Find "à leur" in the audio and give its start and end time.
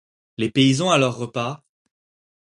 0.89-1.15